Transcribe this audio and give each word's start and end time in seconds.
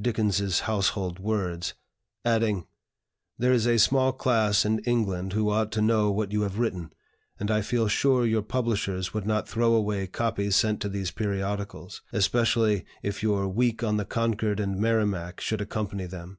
Dickens's 0.00 0.60
Household 0.60 1.18
Words," 1.18 1.74
adding: 2.24 2.68
"There 3.36 3.52
is 3.52 3.66
a 3.66 3.80
small 3.80 4.12
class 4.12 4.64
in 4.64 4.78
England 4.84 5.32
who 5.32 5.50
ought 5.50 5.72
to 5.72 5.82
know 5.82 6.08
what 6.12 6.30
you 6.30 6.42
have 6.42 6.60
written, 6.60 6.92
and 7.40 7.50
I 7.50 7.62
feel 7.62 7.88
sure 7.88 8.24
your 8.24 8.42
publishers 8.42 9.12
would 9.12 9.26
not 9.26 9.48
throw 9.48 9.74
away 9.74 10.06
copies 10.06 10.54
sent 10.54 10.80
to 10.82 10.88
these 10.88 11.10
periodicals; 11.10 12.00
especially 12.12 12.84
if 13.02 13.24
your 13.24 13.48
'Week 13.48 13.82
on 13.82 13.96
the 13.96 14.04
Concord 14.04 14.60
and 14.60 14.78
Merrimac' 14.78 15.42
could 15.44 15.60
accompany 15.60 16.06
them. 16.06 16.38